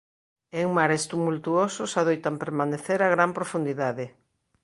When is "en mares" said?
0.59-1.03